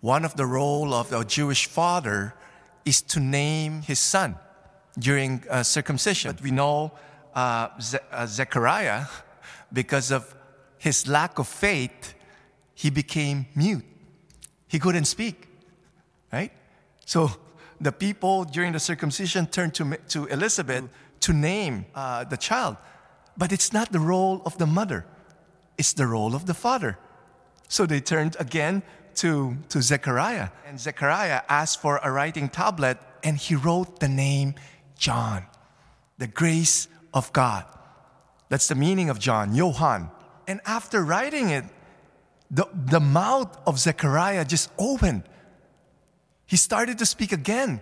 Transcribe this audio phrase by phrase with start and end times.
[0.00, 2.34] One of the role of a Jewish father
[2.84, 4.36] is to name his son
[4.98, 6.32] during uh, circumcision.
[6.32, 6.92] But we know
[7.34, 9.06] uh, Ze- uh, Zechariah,
[9.72, 10.34] because of
[10.78, 12.14] his lack of faith,
[12.74, 13.84] he became mute.
[14.68, 15.48] He couldn't speak,
[16.32, 16.52] right?
[17.04, 17.30] So
[17.80, 20.84] the people during the circumcision turned to, to Elizabeth
[21.20, 22.76] to name uh, the child.
[23.36, 25.04] But it's not the role of the mother,
[25.76, 26.98] it's the role of the father.
[27.68, 28.82] So they turned again
[29.16, 30.50] to, to Zechariah.
[30.66, 34.54] And Zechariah asked for a writing tablet, and he wrote the name
[34.96, 35.44] John,
[36.18, 37.64] the grace of God.
[38.48, 40.10] That's the meaning of John, Johann.
[40.46, 41.64] And after writing it,
[42.50, 45.22] the, the mouth of Zechariah just opened.
[46.46, 47.80] He started to speak again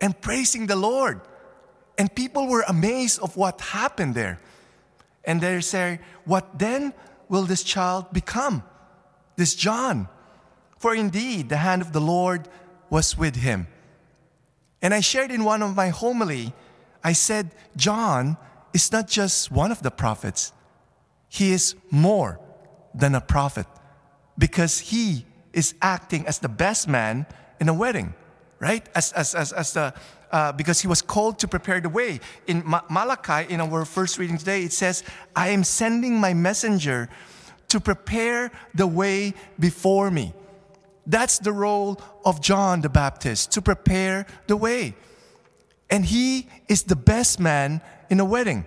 [0.00, 1.20] and praising the Lord.
[1.96, 4.40] And people were amazed of what happened there.
[5.24, 6.92] And they say, What then
[7.28, 8.62] will this child become?
[9.36, 10.08] This John.
[10.78, 12.48] For indeed, the hand of the Lord
[12.88, 13.66] was with him.
[14.80, 16.54] And I shared in one of my homily,
[17.02, 18.36] I said, John
[18.72, 20.52] is not just one of the prophets,
[21.28, 22.40] he is more
[22.94, 23.66] than a prophet
[24.38, 27.26] because he is acting as the best man
[27.60, 28.14] in a wedding,
[28.60, 28.88] right?
[28.94, 29.92] As, as, as, as the,
[30.30, 32.20] uh, because he was called to prepare the way.
[32.46, 35.02] In Ma- Malachi, in our first reading today, it says,
[35.34, 37.08] I am sending my messenger
[37.68, 40.32] to prepare the way before me.
[41.08, 44.94] That's the role of John the Baptist, to prepare the way.
[45.88, 48.66] And he is the best man in a wedding.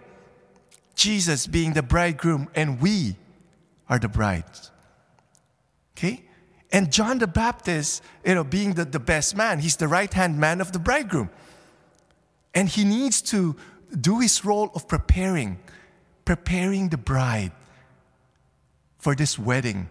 [0.96, 3.16] Jesus being the bridegroom, and we
[3.88, 4.72] are the brides.
[5.96, 6.24] Okay?
[6.72, 10.40] And John the Baptist, you know, being the, the best man, he's the right hand
[10.40, 11.30] man of the bridegroom.
[12.56, 13.56] And he needs to
[14.00, 15.60] do his role of preparing,
[16.26, 17.52] preparing the bride
[18.98, 19.90] for this wedding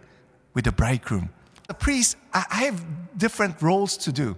[0.52, 1.30] with the bridegroom.
[1.70, 2.82] The priest, I I have
[3.16, 4.36] different roles to do.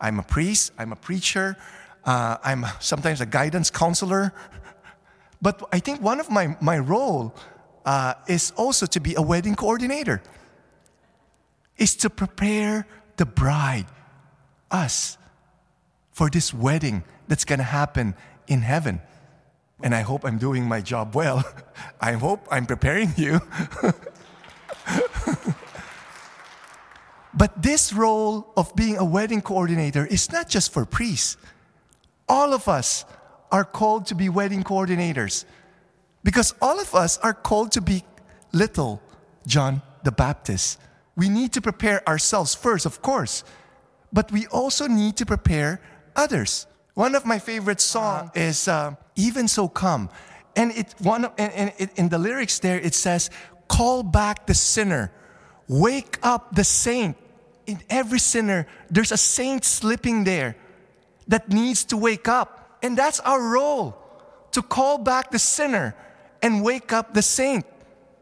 [0.00, 1.58] I'm a priest, I'm a preacher,
[2.06, 4.32] uh, I'm sometimes a guidance counselor.
[5.42, 7.34] But I think one of my, my role
[7.84, 10.22] uh, is also to be a wedding coordinator,
[11.76, 12.86] is to prepare
[13.18, 13.86] the bride,
[14.70, 15.18] us,
[16.12, 18.14] for this wedding that's going to happen
[18.46, 19.02] in heaven.
[19.82, 21.44] And I hope I'm doing my job well.
[22.00, 23.40] I hope I'm preparing you.
[27.40, 31.38] but this role of being a wedding coordinator is not just for priests.
[32.28, 33.06] All of us
[33.50, 35.46] are called to be wedding coordinators
[36.22, 38.04] because all of us are called to be
[38.52, 39.00] little
[39.46, 40.78] John the Baptist.
[41.16, 43.42] We need to prepare ourselves first, of course,
[44.12, 45.80] but we also need to prepare
[46.14, 46.66] others.
[46.92, 50.10] One of my favorite songs is uh, "Even So Come,"
[50.56, 53.30] and it one and, and it, in the lyrics there it says,
[53.66, 55.10] "Call back the sinner,
[55.68, 57.16] wake up the saint."
[57.70, 60.56] In every sinner, there's a saint sleeping there
[61.28, 63.96] that needs to wake up, and that's our role
[64.50, 65.94] to call back the sinner
[66.42, 67.64] and wake up the saint.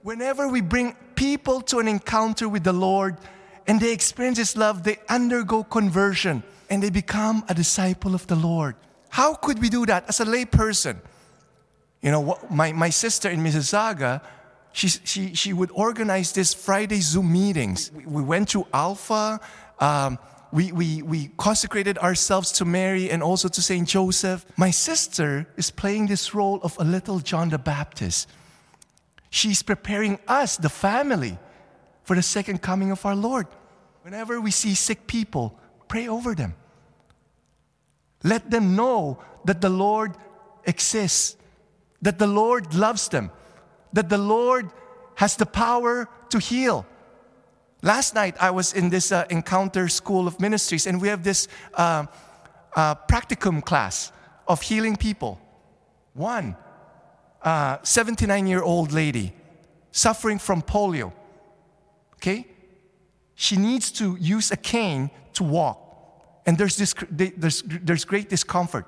[0.03, 3.16] Whenever we bring people to an encounter with the Lord
[3.66, 8.37] and they experience His love, they undergo conversion and they become a disciple of the
[8.37, 8.76] Lord.
[9.08, 11.00] How could we do that as a lay person?
[12.03, 14.20] You know, my, my sister in Mississauga,
[14.78, 17.91] she, she, she would organize this Friday Zoom meetings.
[17.93, 19.41] We, we went to Alpha.
[19.81, 20.21] Um,
[20.53, 23.88] we, we, we consecrated ourselves to Mary and also to St.
[23.88, 24.47] Joseph.
[24.56, 28.28] My sister is playing this role of a little John the Baptist.
[29.31, 31.38] She's preparing us, the family,
[32.05, 33.49] for the second coming of our Lord.
[34.03, 36.55] Whenever we see sick people, pray over them.
[38.22, 40.12] Let them know that the Lord
[40.65, 41.37] exists,
[42.00, 43.33] that the Lord loves them,
[43.93, 44.71] that the Lord
[45.16, 46.87] has the power to heal.
[47.82, 51.49] Last night, I was in this uh, Encounter School of Ministries, and we have this
[51.75, 52.06] uh,
[52.75, 54.12] uh, practicum class
[54.49, 55.41] of healing people.
[56.15, 56.56] One,
[57.82, 59.32] 79 year old lady
[59.93, 61.12] suffering from polio.
[62.14, 62.46] Okay?
[63.35, 65.79] She needs to use a cane to walk.
[66.46, 68.87] And there's, this, there's, there's great discomfort.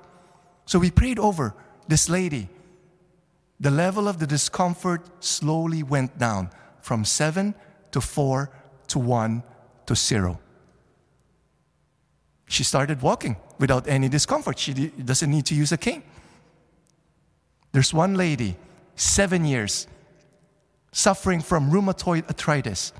[0.65, 1.53] So we prayed over
[1.87, 2.49] this lady.
[3.61, 6.49] The level of the discomfort slowly went down
[6.81, 7.53] from seven
[7.91, 8.49] to four
[8.87, 9.43] to one
[9.85, 10.39] to zero.
[12.47, 14.57] She started walking without any discomfort.
[14.57, 16.01] She doesn't need to use a cane.
[17.71, 18.57] There's one lady,
[18.95, 19.85] seven years,
[20.91, 22.91] suffering from rheumatoid arthritis,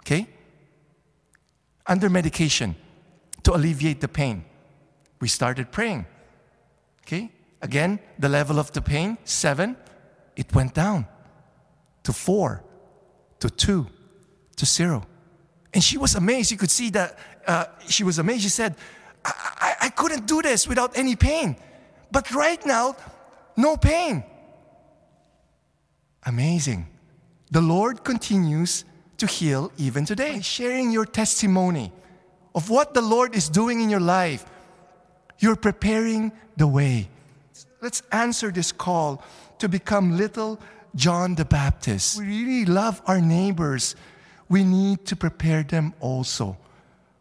[0.00, 0.26] okay?
[1.86, 2.74] Under medication
[3.42, 4.46] to alleviate the pain.
[5.20, 6.06] We started praying,
[7.02, 7.30] okay?
[7.60, 9.76] Again, the level of the pain, seven,
[10.40, 11.06] it went down
[12.02, 12.64] to four,
[13.40, 13.86] to two,
[14.56, 15.04] to zero.
[15.74, 16.50] And she was amazed.
[16.50, 18.42] You could see that uh, she was amazed.
[18.42, 18.74] She said,
[19.22, 19.32] I,
[19.66, 21.56] I, I couldn't do this without any pain.
[22.10, 22.96] But right now,
[23.54, 24.24] no pain.
[26.24, 26.88] Amazing.
[27.50, 28.84] The Lord continues
[29.18, 30.36] to heal even today.
[30.36, 31.92] By sharing your testimony
[32.54, 34.46] of what the Lord is doing in your life,
[35.38, 37.10] you're preparing the way.
[37.80, 39.22] Let's answer this call
[39.58, 40.60] to become little
[40.94, 42.18] John the Baptist.
[42.18, 43.96] We really love our neighbors.
[44.48, 46.56] We need to prepare them also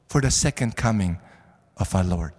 [0.07, 1.19] for the second coming
[1.77, 2.33] of our Lord.